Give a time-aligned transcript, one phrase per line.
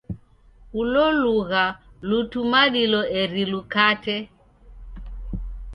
[0.79, 1.63] Ulo lugha
[2.07, 4.17] lutumalilo eri lukate.